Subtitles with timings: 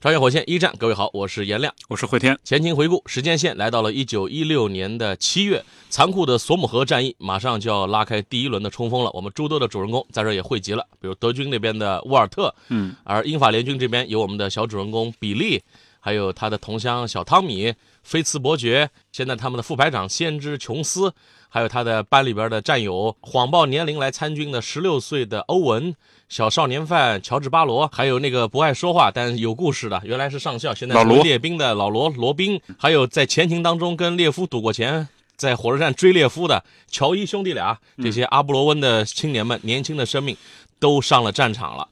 [0.00, 2.38] 穿越火线一战，各位好，我是颜亮，我是慧天。
[2.44, 9.10] 前情回顾，时间线来到了一九一六年的七月，残酷的索姆河战役马上就要拉开第一轮的冲锋了。
[9.12, 15.60] 我们诸多的主人公在这也汇集了，比如德军那边的沃尔特，嗯，而英法联军这边有我们的小主人公比利，
[15.98, 21.12] 还有他的同乡小汤米、菲茨伯爵，现在他们的副排长先知琼斯，
[21.48, 25.96] 还有他的班里边的战友，谎报年龄来参军的十六岁的欧文。
[26.28, 40.36] 小少年犯乔治巴罗，还有那个不爱说话但有故事的，原来是上校，现在是列兵的老罗罗宾，还有在前庭当中跟列夫赌过钱，在火车站追列夫的乔伊兄弟俩，这些阿布罗温的青年们，年轻的生命
[40.78, 41.88] 都上了战场了。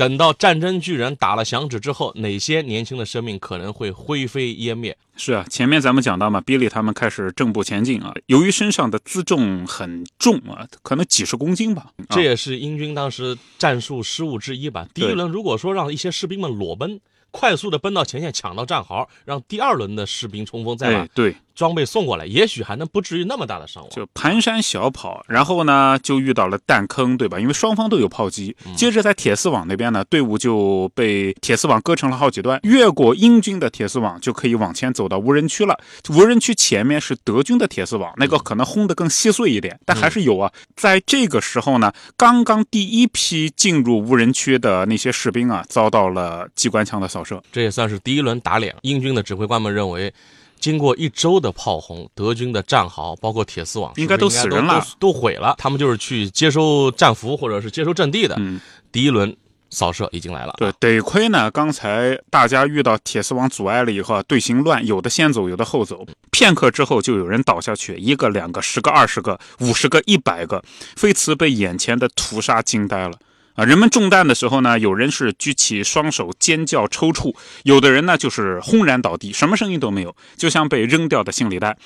[0.00, 4.96] 等到战争巨人打了响指之后，哪些年轻的生命可能会灰飞烟灭？
[5.14, 8.14] 是啊，前面咱们讲到嘛，比利他们开始正步前进啊。
[8.24, 14.88] 由于身上的辎重很重啊，可能几十公斤吧，这也是英军当时战术失误之一吧。
[14.94, 16.98] 第一轮如果说让一些士兵们裸奔，
[17.30, 21.36] 快速的奔到前线抢到战壕，让第二轮的士兵冲锋，再把对。
[21.54, 23.90] 装备送过来，也许还能不至于那么大的伤亡。
[23.90, 27.38] 就蹒跚小跑，然后呢，就遇到了弹坑，对吧？
[27.38, 28.56] 因为双方都有炮击。
[28.76, 32.58] 接着在铁丝网那边呢，队伍就被铁丝网割成了好几段。
[32.62, 35.78] 越过英军的铁丝网，就可以往前走到无人区了。
[36.10, 40.50] 无人区前面是德军的铁丝网，那个可能轰得更稀碎一点，但还是有啊。
[40.76, 47.42] 在这个时候呢，刚刚第一批进入无人区的那些士兵啊，遭到了机关枪的扫射。
[47.52, 48.74] 这也算是第一轮打脸。
[48.82, 50.12] 英军的指挥官们认为。
[50.60, 55.54] 经过一周的炮轰，德军的战壕包括铁丝网应该都死人了，都毁了。
[55.58, 58.36] 他们就是去接收战俘或者是接收阵地的。
[58.38, 58.60] 嗯，
[58.92, 59.34] 第一轮
[59.70, 60.54] 扫射已经来了。
[60.58, 66.06] 对，得亏呢，刚才大家遇到铁丝网阻碍了以后，队形乱，有的先走，有的后走。
[66.30, 70.62] 片刻之后，就有人倒下去，一个、两个、十个、二十个、五十个、一百个。
[70.96, 73.18] 菲茨被眼前的屠杀惊呆了。
[73.54, 77.34] 啊，人们中弹的时候呢，有人是举起双手尖叫抽搐，
[77.64, 81.76] 有的人呢就是轰然倒地，什么声音都没有，就像被扔掉的行李袋。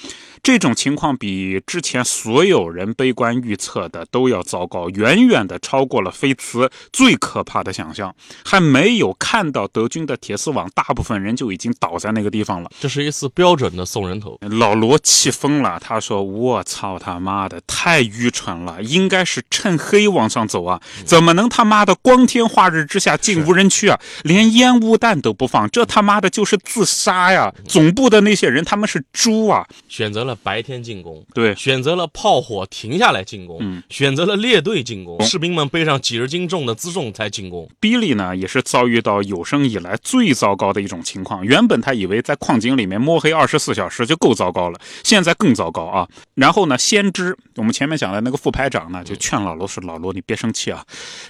[0.45, 8.15] 这种情况比之前所有人悲观预测的都要糟糕，远远的超过了菲茨最可怕的想象。
[8.45, 12.71] 还没有看到德军的铁丝网，大部分人就已经倒在那个地方了。
[12.79, 14.39] 这是一次标准的送人头。
[14.43, 18.83] 老罗气疯了，他说：“我操他妈的，太愚蠢了！
[18.83, 23.99] 应该是趁黑往上走啊，怎么能他妈的光天化日之下进无人区啊？
[24.25, 27.51] 连烟雾弹都不放，这他妈的就是自杀呀！
[27.67, 37.69] 总部的那些人他们是猪啊，选择了。”白天进攻，对，选择了炮火停下来进攻，嗯，选择了列队进攻，士兵们背上几十斤重的辎重才进攻。
[37.79, 41.45] 比利呢，也是遭遇到有生以来最糟糕的一种情况。
[41.45, 46.09] 原本他以为在矿井里面摸黑二十四小时就够糟糕了，现在更糟糕啊！
[46.35, 50.85] 然后呢，先知我们前面讲的那个副排长呢，就劝老罗说：“老罗，你别生气啊，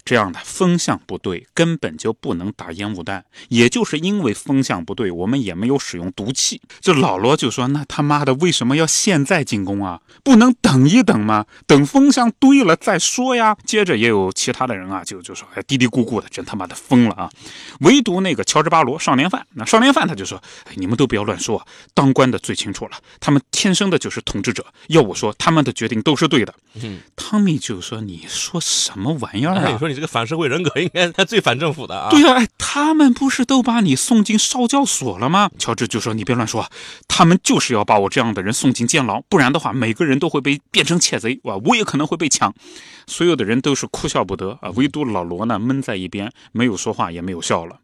[0.05, 3.25] 这样的风向不对，根本就不能打烟雾弹。
[3.49, 11.45] 也就是因为风向不对，我们也没有使用毒气。”这老罗就说：“那他妈的为什么要？”现在进攻啊，不能等一等吗？
[11.67, 13.57] 等风向对了再说呀。
[13.67, 17.29] 接着也有其他的人啊，就就说，哎，嘀嘀咕咕的，真他妈的疯了啊！
[17.81, 24.65] 唯独那个乔治巴罗少年犯，那少年犯他就说，哎，你们都不要乱说，当官的最清楚了，他们天生的就是统治者。
[24.87, 26.55] 要我说，他们的决定都是对的。
[26.75, 29.73] 嗯，汤米就说，你说什么玩意儿啊？
[29.73, 32.11] 你说你这个反社会人格，应该他最反政府的啊。
[32.11, 35.51] 对呀，哎，他们不是都把你送进少教所了吗？
[35.59, 36.71] 乔治就说，你别乱说，
[37.09, 38.84] 他们就是要把我这样的人送进。
[38.87, 41.57] 监牢，不然的话，每个人都会被变成窃贼，哇！
[41.65, 42.55] 我也可能会被抢。
[43.07, 47.79] 所有的人都是哭笑不得啊，唯独老罗呢，闷在一边，没有说话，也没有笑了。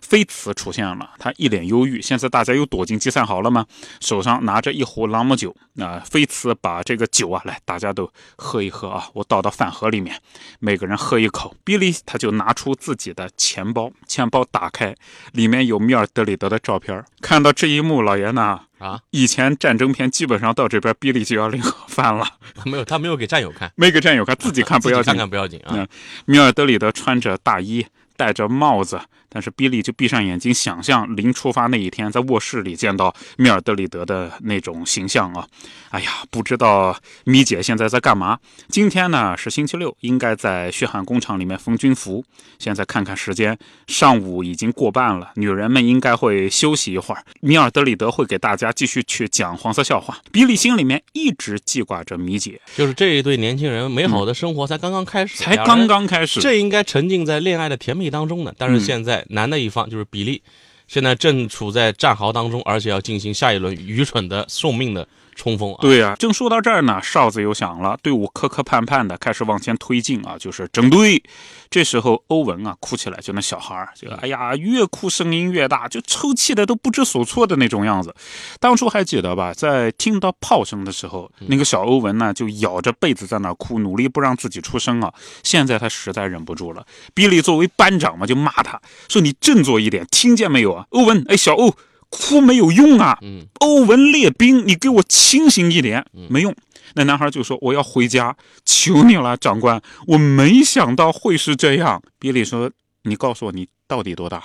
[0.00, 2.02] 菲茨出现了，他一脸忧郁。
[2.02, 3.64] 现在大家又躲进集散好了吗？
[4.00, 5.54] 手上拿着一壶朗姆酒。
[5.74, 10.20] 那菲茨把这个酒啊，来，大家都喝一喝啊，我倒到饭盒里面，
[10.58, 11.54] 每个人喝一口。
[11.62, 14.96] 比利他就拿出自己的钱包，钱包打开，
[15.32, 17.04] 里面有米尔德里德的照片。
[17.20, 18.62] 看到这一幕，老爷呢？
[18.80, 22.26] 啊，以前战争片基本上到这边，比利就要领盒饭了。
[22.66, 25.86] 没有，他没有给战友看，没给战友看，自己看 不要紧，看看不要紧啊。
[26.24, 27.86] 米尔德里德穿着大衣。
[28.20, 29.00] 戴着帽子。
[29.32, 35.46] 但是比利就闭上眼睛，想象临出发那一天在卧室里见到米尔德里德的那种形象啊！
[35.90, 38.36] 哎呀，不知道米姐现在在干嘛？
[38.68, 42.24] 今天呢是星期六，应该在血汗工厂里面缝军服。
[42.58, 43.56] 现在看看时间，
[43.86, 47.22] 上午已经过半了，女人们应该会休息一会儿。
[47.40, 50.18] 米尔德里德会给大家继续去讲黄色笑话。
[50.32, 58.52] 比利心里面一直记挂着米姐，就是这一对年轻人美好的生活才刚刚开始，才刚刚开始，这应该沉浸在恋爱的甜蜜当中呢。
[58.58, 59.24] 但是现在。
[59.30, 60.42] 男的一方就是比利，
[60.88, 65.06] 现在正处在战壕当中，而且要进行下一轮愚蠢的送命的。
[65.40, 65.78] 冲锋啊！
[65.80, 71.22] 对呀，正说到这儿呢，哨子又响了，队伍磕磕绊绊的开始往前推进啊，就是整队。
[71.70, 78.14] 这时候欧文啊哭起来，就那小孩儿，就哎呀，越哭声音越大，就抽泣的都不知所措的那种样子。
[78.58, 85.10] 当初还记得吧，在听到炮声的时候，那个小欧文呢就咬着被子在那哭，努力不让自己出声啊。
[85.42, 86.84] 现在他实在忍不住了，
[87.14, 88.78] 比利作为班长嘛，就骂他
[89.08, 91.24] 说：“你振作一点，听见没有啊，欧文？
[91.28, 91.74] 哎，小欧。”
[92.10, 93.18] 哭没有用啊！
[93.60, 96.54] 欧文列兵，你给我清醒一点，没用。
[96.94, 102.02] 那男孩就说：“我要回家，求你了，长官。”我没想到会是这样。
[102.18, 102.70] 比利说
[103.04, 104.42] ：“你告诉我，你到底多大？”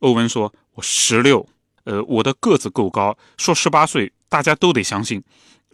[0.00, 1.46] 欧文说：“我十六。
[1.84, 5.22] 呃，我的个子够高，说十八岁，大家都得相信。”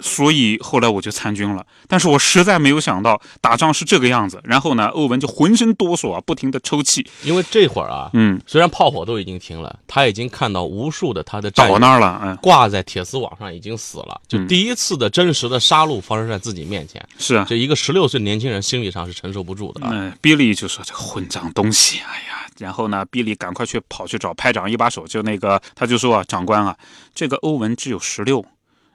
[0.03, 4.41] 所以后来我就参军了，但是我实在没有想到打仗是这个样子。
[4.43, 7.07] 然后呢，欧文就浑身哆嗦啊，不停的抽泣。
[7.23, 14.21] 因为这会儿啊，嗯，虽然炮火都已经停了，他已经看到无数的他的倒那儿了，嗯，挂在铁丝网上已经死了。
[14.27, 17.01] 就第一次的真实的杀戮发生在自己面前。
[17.19, 19.81] 是啊，这一个十六岁年轻人心理上是承受不住的。
[19.85, 26.77] 嗯，比利就说这个混账东西，哎呀，然后呢，比利赶快去跑去找排长一把手，就那个他就说啊，长官啊，
[27.15, 28.45] 这个欧文只有十六。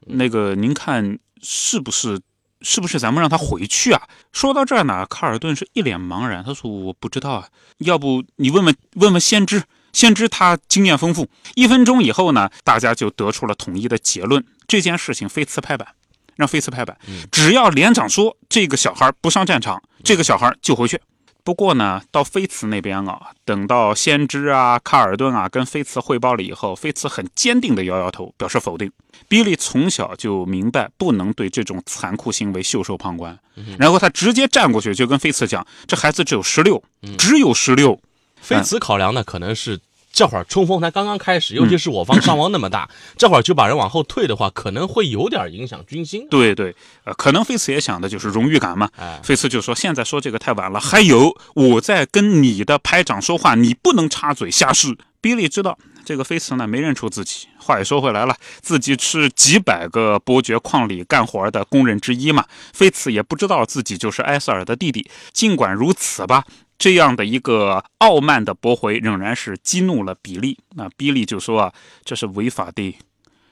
[0.06, 2.20] 那个，您看是不是，
[2.62, 4.02] 是不是咱们让他回去啊？
[4.32, 7.48] 说到这儿呢，卡尔顿是一脸茫然，他说：“我不知道啊，
[7.80, 9.64] 要不你问问问问先知，
[9.94, 15.88] 先知他经验丰富。”一分钟以后呢，大家就得出了统一的结论：这件事情非此拍板，
[16.36, 16.98] 让菲茨拍板，
[17.32, 21.00] 只要连长说这个小孩不上战场，这个小孩就回去。
[21.48, 28.92] 不过呢，到菲茨那边啊，等到先知啊、卡尔顿啊跟菲茨汇报了以后，菲茨很坚定地摇摇头，表示否定。
[29.30, 33.40] 比利从小就明白不能对这种残酷行为袖手旁观，
[33.80, 36.84] 然后他直接站过去就跟菲茨讲：“这孩子只有十六，
[37.18, 37.98] 只有十六。”
[38.42, 39.80] 菲茨考量的可能是。
[40.18, 46.28] 这会儿冲锋才刚刚开始，尤其是我方伤亡那么大，这会儿就把人往后退的话，可能会有点影响军心。
[46.28, 48.90] 对对，呃，可能菲茨也想的就是荣誉感嘛。
[48.98, 54.98] 哎，菲茨就说：“现在说这个太晚了。”还有，我在跟你的排长说话，你不能插嘴瞎试。
[55.22, 57.48] 比利知道这个菲茨呢没认出自己。
[57.60, 62.44] 话也说回来了，自己是几百个伯爵矿里干活的工人之一嘛。
[62.74, 65.08] 菲茨也不知道自己就是埃塞尔的弟弟。
[65.32, 66.44] 尽管如此吧。
[66.78, 70.58] 这样的一个傲慢的驳回，仍然是激怒了比利。
[70.76, 71.74] 那比利就说：“啊，
[72.06, 72.96] 这是违法的。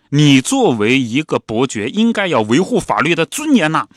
[0.10, 3.88] 你作为一个伯爵，应该要维护法律的尊严呐。”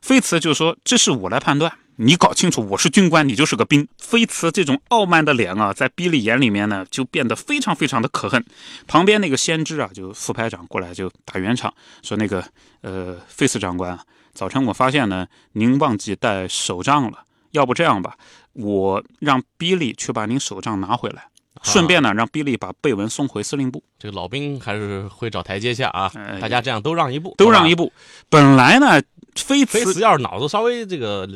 [0.00, 8.44] 菲茨就说：“这是我来判断，你搞清楚，我是军官，你就是个兵。”菲茨这种傲慢的脸啊，在比利眼里面呢，就变得非常非常的可恨。
[8.88, 11.72] 旁边那个先知啊，就副排长过来就打圆场，
[12.02, 12.42] 说：“那个，
[12.80, 13.96] 呃，菲茨长官，
[14.32, 17.24] 早晨我发现呢，您忘记带手杖了。
[17.52, 18.16] 要不这样吧。”
[18.54, 21.28] 我让比利去把您手杖拿回来，
[21.62, 23.82] 顺便呢让比利把贝文送回司令部。
[23.98, 27.90] 这个老兵还是会找台阶下啊，大家这样都让一步，都让一步。
[28.28, 29.00] 本来呢，
[29.34, 31.26] 菲茨要是脑子稍微这个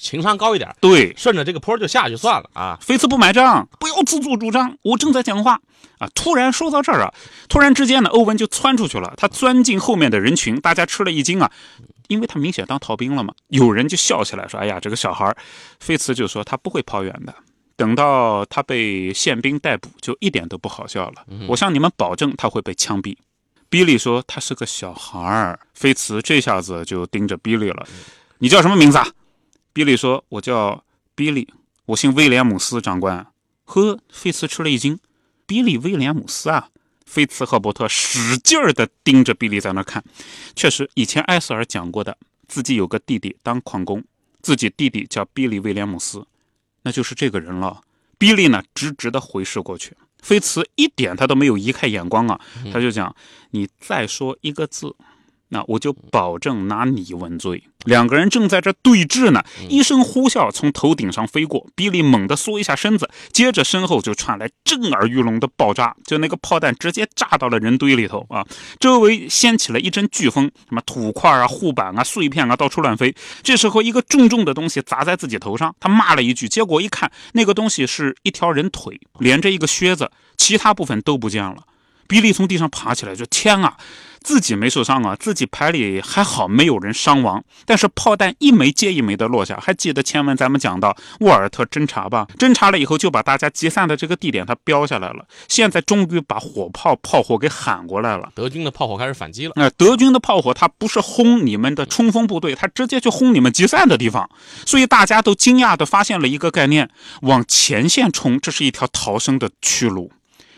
[0.00, 2.78] 情商高一点，对，顺着这个坡就下去算了啊。
[2.80, 5.60] 菲茨不买账，不要自作主张，我正在讲话
[5.98, 6.08] 啊。
[6.14, 7.12] 突然说到这儿啊，
[7.50, 11.52] 突然之间呢，欧文就窜出去了，他钻进后面的人群，大家吃了一惊啊。
[12.08, 15.36] 因为他明显当逃兵了嘛，有人就笑起来说：“哎呀，这个小孩儿。”
[15.80, 17.34] 菲茨就说：“他不会跑远的。
[17.76, 21.24] 等到他被宪兵逮捕，就一点都不好笑了。
[21.48, 23.16] 我向你们保证，他会被枪毙。”
[23.68, 27.86] 比利说：“他是个小孩儿。”菲茨这下子就盯着比利了
[28.38, 29.06] ：“你叫什么名字？”啊？
[29.72, 31.48] 比利说：“我叫比利，
[31.86, 33.26] 我姓威廉姆斯，长官。”
[33.64, 34.98] 呵，菲茨吃了一惊
[35.46, 36.68] ：“比利·威廉姆斯啊！”
[37.06, 40.02] 菲茨和伯特使劲儿地盯着比利在那看，
[40.54, 42.16] 确实，以前埃塞尔讲过的，
[42.48, 44.02] 自己有个弟弟当矿工，
[44.40, 46.26] 自己弟弟叫比利·威廉姆斯，
[46.82, 47.82] 那就是这个人了。
[48.18, 52.40] 比利呢，直直地回视过去，菲茨一点他都没有移开眼光啊，
[52.72, 53.14] 他就讲
[53.50, 54.94] ：“你再说一个字，
[55.52, 57.62] 那我就保证拿你问罪。
[57.84, 68.46] 两个人正在这对峙呢，一声呼啸从头顶上飞过，比利猛地缩一下身子，接着身后就传来震耳欲聋的爆炸，就那个炮弹直接炸到了人堆里头啊！
[68.80, 73.14] 周围掀起了一阵飓风，什么土块啊、护板啊、碎片啊到处乱飞。
[73.42, 81.56] 这时候，一个重重的东西砸在自己头上，他骂了一句，结果一看，那个东西是一条人腿连着一个靴子，其他部分都不见了。
[82.12, 83.74] 比利从地上爬起来，就天啊！
[84.20, 87.42] 自己没受伤啊，自己排里还好，没有人伤亡。
[87.64, 92.26] 但是炮弹一枚接一枚的落下，还记得前文咱们讲到沃尔特侦察吧？
[92.38, 95.24] 侦察了以后，就把大家集散的这个地点他标下来了。
[95.48, 99.54] 现在终于把火炮炮火给喊过来了，德军的炮火开始反击了。
[99.56, 104.28] 那德军的炮火，他不是轰你们的冲锋部队，他直接就轰你们集散的地方。
[104.66, 106.90] 所以大家都惊讶的发现了一个概念：
[107.22, 110.12] 往前线冲，这是一条逃生的去路。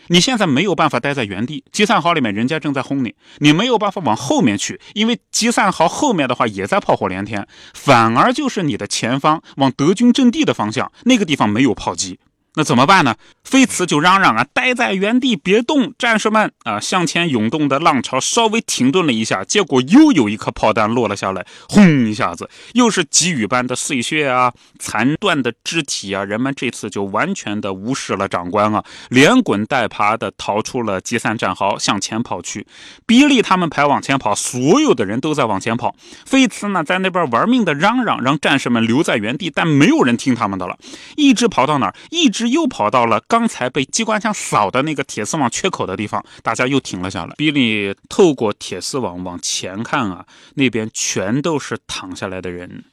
[0.07, 12.19] 你现在没有办法待在原地，集散壕里面人家正在轰你，你没有办法往后面去，因为集散壕后面的话也在炮火连天，反而就是你的前方往德军阵地的方向，那个地方没有炮击。
[12.55, 13.15] 那怎么办呢？
[13.43, 16.79] 菲茨就嚷嚷啊，待在原地别动，战士们啊！
[16.79, 26.23] 向前涌动的浪潮稍微停顿了一下，结果又有一颗炮弹落了下来，轰一下子，又是急雨般的碎屑啊，残断的肢体啊！
[26.23, 32.65] 人们这次就完全的无视了长官啊，连滚带爬的逃出了集散战壕，向前跑去。
[33.05, 35.93] 比利他们排往前跑，所有的人都在往前跑。
[36.25, 40.77] 菲茨呢，在那边玩命的嚷嚷，让战士们留在原地，但没有人听他们的了，
[41.17, 42.44] 一直跑到哪儿，一直。
[42.49, 47.35] 又跑到了刚才被机关枪扫的那个铁丝网缺口的地方，大家又停了下来。
[47.37, 50.25] 比利透过铁丝网往前看啊，
[50.55, 52.83] 那边全都是躺下来的人。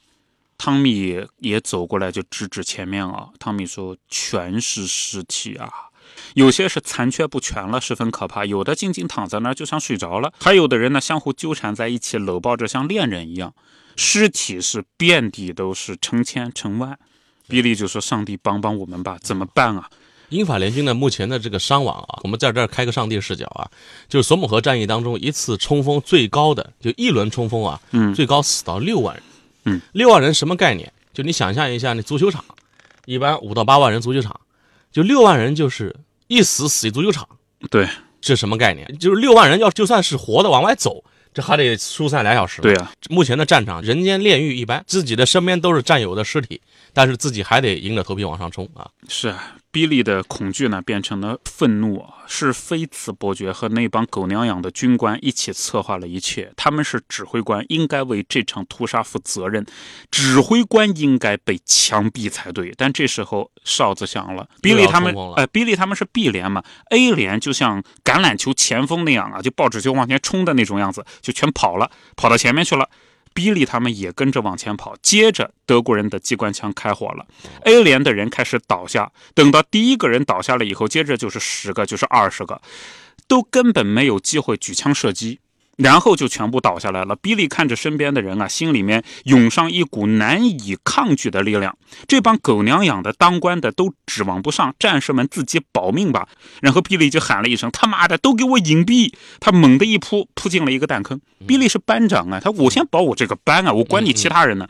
[0.59, 5.69] 汤米也走过来就指指前面啊，汤米说：“全是尸体啊，
[6.35, 13.53] 有些是残缺不全了，十分可怕；有的静静躺在那儿，就像睡着了；还有的人呢，相互纠缠在一起，搂抱着，像恋人一样。
[13.97, 16.97] 尸体是遍地都是，成千成万。”
[17.49, 19.89] 比利就说：“上帝帮帮我们吧，怎么办啊？”
[20.31, 23.69] 英法联军呢，目前的这个伤亡啊，我们在这儿开个上帝视角啊，
[24.09, 29.23] 就是索姆河战役当中一次冲锋最高的，就一轮冲锋啊，嗯，最高死到六万人，
[29.67, 30.91] 嗯，六万人什么概念？
[31.13, 32.43] 就你想象一下，那足球场，
[33.05, 34.41] 一般五到八万人足球场，
[34.91, 35.95] 就六万人就是
[36.29, 37.29] 一死死一足球场，
[37.71, 37.87] 对，
[38.23, 38.99] 这什么概念？
[38.99, 41.05] 就是六万人要就算是活的往外走。
[41.35, 42.61] 这还得疏散两小时。
[42.61, 46.61] 对呀，目前的战场人间炼狱一般，自己的身边都是战友的尸体，
[46.93, 48.87] 但是自己还得硬着头皮往上冲啊！
[49.09, 49.57] 是啊。
[49.73, 52.05] 比利的恐惧呢，变成了愤怒。
[52.29, 56.51] 是菲茨伯爵和那帮狗娘养的军官一起策划了一切。
[56.57, 59.67] 他们是指挥官，应该为这场屠杀负责任。
[60.11, 62.73] 指挥官应该被枪毙才对。
[62.77, 72.89] 但这时候哨子响了，比利他们，呃，比利他们是 B 连嘛，A 连就像橄榄球前锋那样啊，就抱着球往前冲的那种样子，就全跑了，跑到前面去了。
[73.35, 77.27] 比利他们也跟着往前跑，接着德国人的机关枪开火了
[77.65, 79.13] ，A 连的人开始倒下。
[79.35, 82.61] 等到第一个人倒下了以后，接着就是十个，就是二十个，
[83.27, 85.41] 都根本没有机会举枪射击。
[85.77, 87.17] 然后就全部倒下来了。
[87.17, 91.77] 比利看着身边的人啊，心里面涌上一股难以抗拒的力量。
[92.07, 96.29] 这帮狗娘养的当官的都指望不上，战士们自己保命吧。
[96.61, 101.21] 然后比利就喊了一声：“他妈的，都给我隐蔽！”他猛地一扑，扑进了一个弹坑。
[101.47, 104.69] 比利是班长啊，他我先保我这个班啊，我管你其他人呢。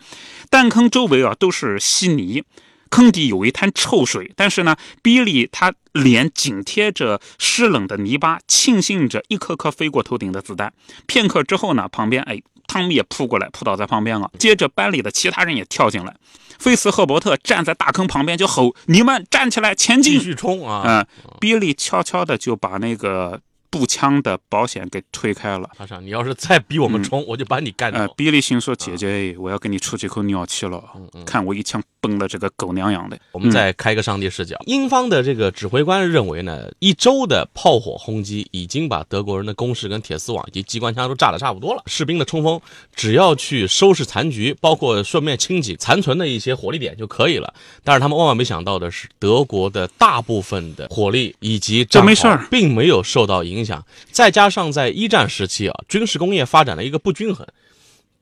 [0.51, 2.45] 弹坑周围啊都是稀泥。
[2.93, 10.71] 坑底有一滩臭水，但是呢，比利他脸紧贴着湿冷的泥巴，庆幸着一颗颗飞过头顶的子弹。
[11.07, 14.31] 片刻之后呢，旁边哎，汤米也扑过来，扑倒在旁边了。
[14.39, 16.15] 接着班里的其他人也跳进来，
[16.59, 21.07] 菲茨赫伯特站在大坑旁边就吼：“你们站起来，前进，继续冲啊！”嗯，
[21.41, 23.41] 比利悄悄的就把那个。
[23.73, 25.71] 步枪的保险给推开了。
[25.79, 30.85] 他说：“你要是再逼我们冲，我就把你干掉。”比利心说：“姐姐，我要给你出这口鸟气了，
[31.25, 34.61] 看我一枪崩了这个狗娘养的。”我们再开个上帝视角。
[34.67, 41.83] 英方的这个指挥官认为呢，一周的炮火轰击已经把德国人的工事跟铁丝网以及机关枪都炸得差不多了。
[41.87, 42.61] 士兵的冲锋
[42.95, 47.55] 只要去收拾残局，包括顺便清洗残存的一些火力点就可以了。
[47.83, 53.62] 但是他们万万没想到的是，德国的大部分的火力以及这没事儿，并没有受到影。
[53.63, 57.47] 影响，再加上在一战时期啊，军事工业发展的一个不均衡，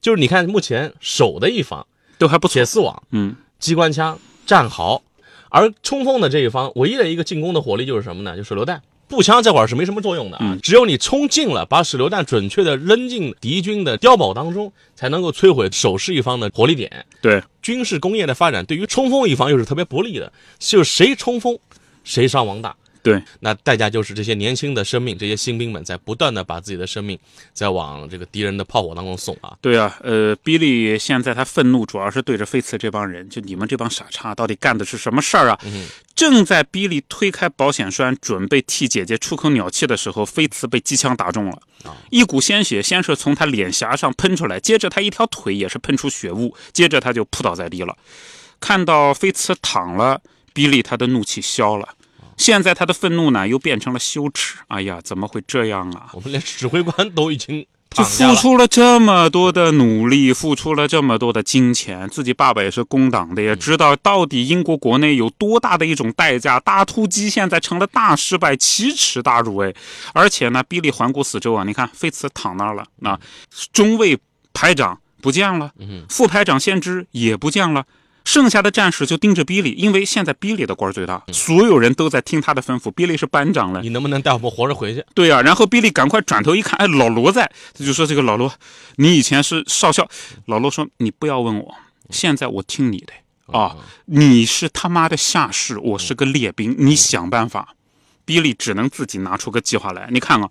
[0.00, 1.86] 就是你看目前守的一方
[2.18, 5.02] 都还不铁丝网，嗯，机关枪、战壕，
[5.48, 8.36] 而冲锋的这一方唯一的一个进攻的火力就是什么呢？
[8.36, 17.04] 就手榴弹、步枪这会儿是没什么作用的啊，只有你冲进了，把手榴弹准确的扔进敌军的碉堡当中，才能够摧毁守势一方的火力点。
[17.20, 21.58] 对，军事工业的发展对于冲锋一方又是特别不利的，就谁冲锋
[22.04, 22.76] 谁伤亡大。
[23.02, 27.18] 对，那代价就是这些年轻的生命，这些新兵们在不断的把自己的生命
[27.52, 29.56] 在往这个敌人的炮火当中送啊。
[29.60, 35.58] 对啊，呃，比利现在他愤怒主要是对着菲茨这帮人，就你们这帮傻叉，到底干的是什么事儿啊？
[35.64, 47.96] 嗯正在比利推开保险栓，准备替姐姐出口鸟气的时候，菲茨被机枪打中了，啊一股鲜血先是从他脸颊上喷出来，接着他一条腿也是喷出血雾，接着他就扑倒在地了。
[48.60, 50.20] 看到菲茨躺了，
[50.52, 51.88] 比利他的怒气消了。
[52.40, 54.56] 现在他的愤怒呢，又变成了羞耻。
[54.68, 56.08] 哎呀，怎么会这样啊？
[56.14, 58.02] 我们连指挥官都已经就。
[58.02, 66.58] 付出了这么多的努力，付出了这么多的金钱，自己爸爸也是工党的，也知道到底英国国内有多大的一种代价。
[66.58, 69.74] 大突击现在成了大失败，奇耻大辱哎！
[70.14, 73.20] 而且呢，比利环顾四周啊，你看菲茨躺那儿了，那
[73.70, 74.18] 中尉
[74.54, 77.84] 排长不见了，嗯副排长先知也不见了。
[78.32, 82.88] 剩下的战士就盯着比利，因为现在比利的官儿最大，所有人都在听他的吩咐。
[82.88, 85.04] 比利是班长了，你能不能带我们活着回去？
[85.16, 88.52] 对呀、然后比利赶快转头一看，哎，老罗在，他就说：“这个老罗，
[88.98, 90.08] 你以前是少校。”
[90.46, 91.74] 老罗说：“你不要问我，
[92.10, 97.74] 现在我听你的啊，你是他妈的下士，我是个列兵，你想办法。”
[98.26, 100.08] 比利只能自己拿出个计划来。
[100.12, 100.48] 你看啊，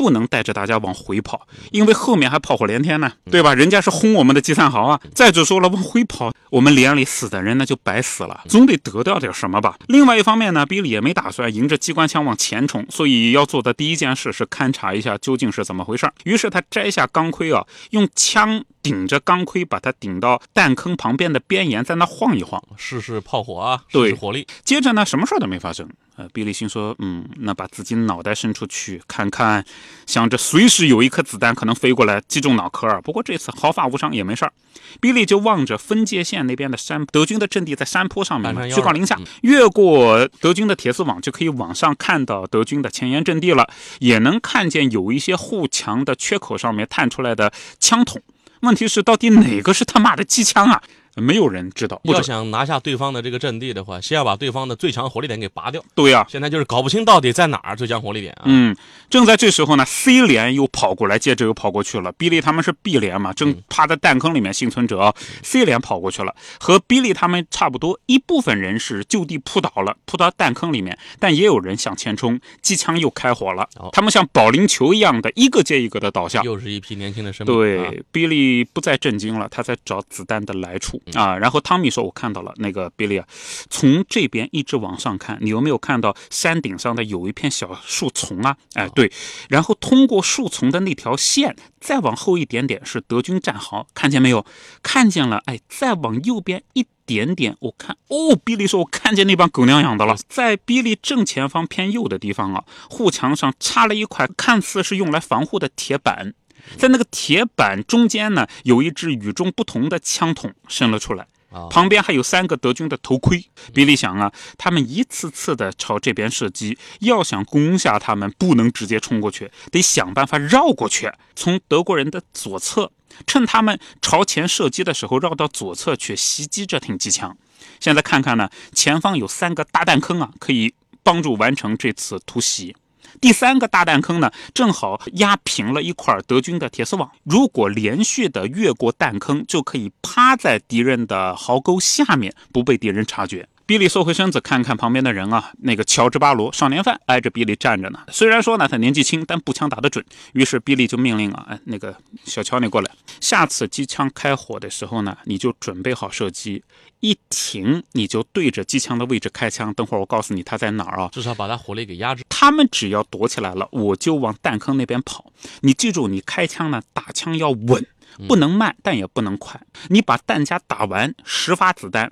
[0.00, 3.54] 不能带着大家往回跑，因为后面还炮火连天呢，对吧？
[3.54, 4.98] 人家是轰我们的集散壕啊。
[5.14, 9.76] 再者说了，往回跑，我们连里死的人那就白死了，总得得到点什么吧。
[9.88, 16.14] 另外一方面呢，比利也没打算迎着机关枪往前冲，所以要做的第一件事是勘察一下究竟是怎么回事儿。
[16.24, 22.62] 于是他摘下钢盔啊，用枪顶着钢盔，把它顶到弹坑旁边的边沿，在那晃一晃。
[22.78, 24.46] 试试炮火啊，试对试火力。
[24.64, 25.86] 接着呢，什么事儿都没发生。
[26.16, 29.64] 呃，比利心说，嗯，那把自己脑袋伸出去看看，
[30.06, 33.00] 想着随时有一颗子弹可能飞过来击中脑壳儿。
[33.02, 34.52] 不过这次毫发无伤，也没事儿。
[35.00, 43.68] 比利就望着分界线那边的山，德军的阵地在山坡上面居高临下嗯，越过德军的铁丝网就可以往上看到德军的前沿阵地了，
[44.00, 48.20] 也能看见有一些护墙的缺口上面探出来的枪筒。
[48.60, 50.82] 问题是，到底哪个是他妈的机枪啊？
[51.16, 52.00] 没有人知道。
[52.04, 52.20] 要。
[52.22, 55.82] 想拿下对方的这个阵地的话，先要把对方的最强火力点给拔掉。
[55.94, 58.42] 对呀、现在就是搞不清到底在哪儿最强火力点啊。
[58.44, 58.76] 嗯，
[59.08, 62.12] 正在这时候呢，C 连又跑过来，接着又跑过去了。
[62.12, 65.14] 比利他们是 B 连嘛，正趴在弹坑里面幸存者啊。
[65.42, 67.98] C 连跑过去了，和比利他们差不多。
[68.06, 73.88] 一部分人是就地扑倒了，扑到弹坑里面，但也有人向前冲，机枪又开火了哦。
[73.92, 76.42] 他们像保龄球一样的一个接一个的倒下。
[76.42, 77.56] 又是一批年轻的生命。
[77.56, 81.36] 啊，对，比利不再震惊了，他在找子弹的来处啊。
[81.36, 83.26] 然后汤米说：“我看到了，那个比利啊，
[83.68, 88.56] 从这边一直往上看，你有没有看到山顶上的有一片小树丛啊？
[88.74, 89.12] 哎，对，
[89.48, 94.44] 然后通过树丛的那条线，再往后一点点是德军战壕，看见没有？
[94.82, 106.34] 看见了，哎，再往右边一。”点点，我看哦，比利说：“我看见那帮狗娘养的了，在比利正前方偏右的地方啊，护墙上插了一块看似是用来防护的铁板，
[106.76, 111.26] 在那个铁板中间呢，有一支与众不同的枪筒伸了出来。
[111.50, 113.44] 啊，旁边还有三个德军的头盔。
[113.74, 122.92] 比利想啊，他们一次次的朝这边射击，要想攻下他们，不能直接冲过去，得想办法绕过去，从德国人的左侧，
[123.26, 127.36] 趁他们朝前射击的时候，绕到左侧去袭击这挺机枪。
[127.80, 132.76] 现在看看呢，前方有三个大弹坑啊，可以帮助完成这次突袭。
[133.20, 137.10] 第三个大弹坑呢，正好压平了一块德军的铁丝网。
[137.24, 143.48] 如果连续的越过弹坑，就可以趴在敌人的壕沟下面，不被敌人察觉。
[143.70, 148.00] 比利缩回身子，看看旁边的人啊，那个乔治巴罗少年犯挨着比利站着呢。
[148.08, 150.04] 虽然说呢他年纪轻，但步枪打得准。
[150.32, 156.64] 于是比利就命令啊，哎，那个小乔你过来，下次机枪开火的时候呢，你就准备好射击，
[156.98, 159.72] 一停你就对着机枪的位置开枪。
[159.74, 161.08] 等会儿我告诉你他在哪儿啊。
[161.12, 162.24] 至少把他火力给压制。
[162.28, 165.32] 他们只要躲起来了，我就往弹坑那边跑。
[165.60, 167.86] 你记住，你开枪呢，打枪要稳，
[168.26, 169.60] 不能慢，但也不能快。
[169.90, 172.10] 你把弹夹打完，十发子弹，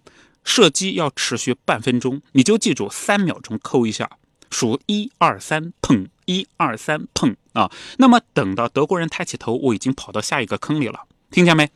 [0.49, 2.23] 射击要持续半分钟。
[2.33, 4.11] 你就记住，三秒钟扣一下，
[4.51, 6.09] 数一二三，砰！
[6.25, 7.37] 一二三，砰！
[7.53, 11.05] 啊，那么等到德国人抬起头，我已经跑到下一个坑里了。
[11.31, 11.71] 听见没？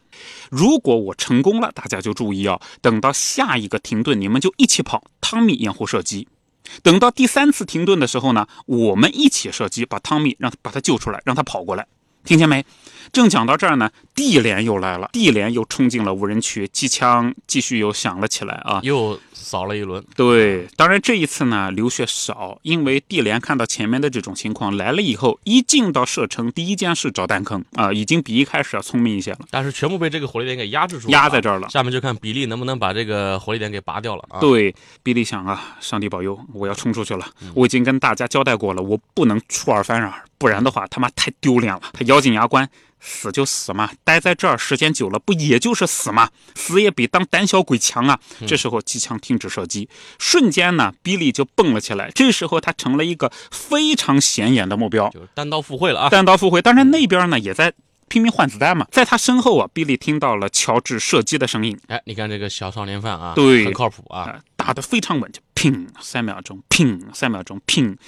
[0.51, 2.59] 如果我成功了，大家就注意啊！
[2.81, 6.27] 等到下一个停顿，你们就一起跑，汤米掩护射击。
[6.83, 11.87] 等到第三次停顿的时候呢，我们一起射击，把汤米让把他救出来，让他跑过来。
[12.25, 12.65] 听见没？
[13.13, 18.81] 正讲到这儿呢，地连又来了，地连又冲进了无人区，机枪继续又响了起来啊！
[18.83, 20.03] 又扫了一轮。
[20.17, 29.41] 对，当然这一次呢流血少，因为地连看到前面的这种情况来了以后，一进到射程，第一件事找弹坑啊，已经比一开始要聪明一些了。
[29.51, 31.69] 但是全部被这个火力点给压制住，压在这儿了。
[31.69, 34.41] 下面就看比利能不能把这个火力点给拔掉了啊！
[34.41, 37.29] 对，比利想啊，上帝保佑，我要冲出去了。
[37.55, 41.83] 我已经跟大家交代过了，我不能出尔反尔，不然的话他妈太丢脸了。
[41.93, 42.69] 他咬紧牙关。
[43.05, 46.31] 死就死嘛，待在这儿时间久了，不也就是死嘛？
[46.55, 48.17] 死也比当胆小鬼强啊！
[48.47, 49.89] 这时候机枪停止射击，
[50.21, 52.13] 瞬间呢，比利就蹦了起来。
[52.15, 56.11] 这时候他成了一个非常显眼的目标，就是单刀赴会了啊！
[56.11, 57.73] 单刀赴会，当然那边呢也在。
[58.09, 61.75] 拼命换子弹嘛，在他身后啊，比利听到了乔治射击的声音。
[61.87, 67.99] 哎，你看这个小少年犯啊，对，很靠谱啊，打得非常稳，就拼三秒钟，拼三秒钟，拼。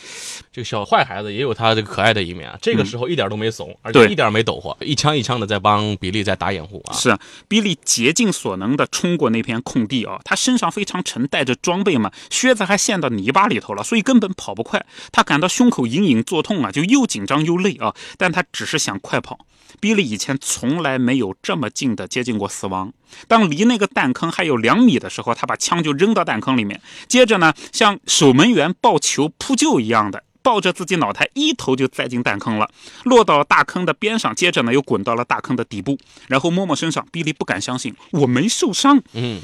[0.53, 6.95] 这个小坏孩子也有他这个可爱的一面啊，这个时候一点都没怂，而且一点没抖活，一枪一枪的在帮比利在打掩护啊。
[6.95, 14.87] 是啊，比利竭尽所能的冲过那片空地啊，他身上非常沉，带着装备嘛，靴子还陷到泥巴里头了，所以根本跑不快。
[15.11, 19.40] 他感到胸口隐隐作痛啊，就又紧张又累啊，但他只是想快跑。
[19.80, 22.92] 比利以前从来没有这么近的接近过死亡。
[23.28, 32.68] 当离那个弹坑还有两米的时候，他把枪就扔到弹坑里面，接着呢，像守门员抱球扑救一样的抱着自己脑袋，一头就栽进弹坑了，
[33.04, 34.34] 落到了大坑的边上。
[34.34, 39.00] 接着呢，又滚到了大坑的底部，然后摸摸身上，比利不敢相信，我没受伤。
[39.12, 39.40] 嗯。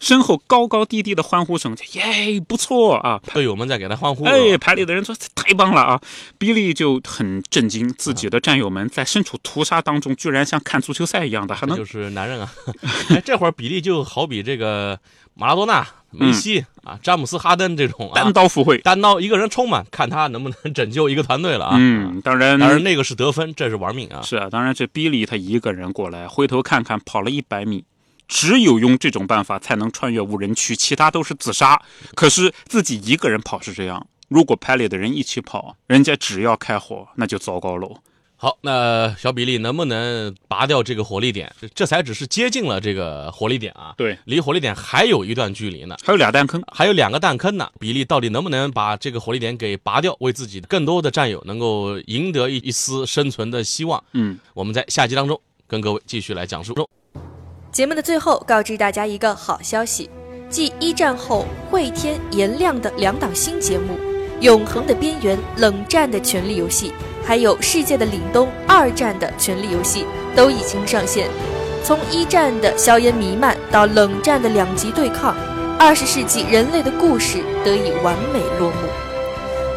[0.00, 3.20] 身后高高低低的欢呼声，耶，不错啊！
[3.32, 4.24] 队友们在给他欢呼。
[4.24, 6.00] 哎，排里的人说太棒了啊！
[6.38, 12.52] 比利就很震惊，自己的战友们在身处屠杀当中，居然像看足球赛一样的，还能就是男人啊！
[13.10, 14.98] 哎，这会儿比利就好比这个
[15.34, 21.76] 马拉多纳、梅西啊、詹姆斯、哈登这种单刀赴会，单刀一个人冲嘛，看他能不能拯救一个团队了啊！
[21.78, 24.20] 嗯，当然，当然那个是得分，这是玩命啊！
[24.22, 27.84] 是啊，当然这比利他一个人过来，回头看看，跑了一百米。
[28.26, 31.80] 只有用这种办法才能穿越无人区，其他都是自杀。
[32.14, 37.98] 可是自己一个人跑是这样，如果排里的人一起跑，人家只要开火，那就糟糕喽。
[38.36, 41.50] 好，那小比利能不能拔掉这个火力点？
[41.74, 43.94] 这才只是接近了这个火力点啊。
[43.96, 47.70] 对，离火力点还有一段距离呢，还有俩弹坑，还有两个弹坑呢。
[47.78, 54.02] 比利到底能不能把这个火力点给拔掉，为自己更多的战友能够赢得一一丝生存的希望？
[54.12, 56.74] 嗯，我们在下集当中跟各位继续来讲述。
[57.74, 60.08] 节目的最后，告知大家一个好消息：
[60.48, 63.94] 继一战后会天颜亮的两档新节目
[64.40, 66.90] 《永恒的边缘》《冷战的权力游戏》，
[67.26, 70.06] 还有《世界的凛冬》二战的权力游戏
[70.36, 71.28] 都已经上线。
[71.82, 75.34] 从一战的硝烟弥漫到冷战的两极对抗，
[75.76, 78.76] 二十世纪人类的故事得以完美落幕。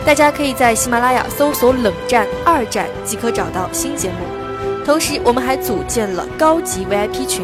[0.05, 4.17] 大家可以在喜马拉雅搜索“冷战二战”即可找到新节目。
[4.86, 7.43] 同时，我们还组建了高级 VIP 群。